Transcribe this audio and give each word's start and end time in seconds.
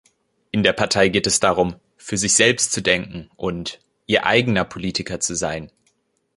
In 0.49 0.63
der 0.63 0.73
Partei 0.73 1.09
geht 1.09 1.27
es 1.27 1.39
darum, 1.39 1.75
"für 1.95 2.17
sich 2.17 2.33
selbst 2.33 2.71
zu 2.71 2.81
denken" 2.81 3.29
und 3.35 3.79
"Ihr 4.07 4.25
eigener 4.25 4.65
Politiker 4.65 5.19
zu 5.19 5.35
sein". 5.35 5.69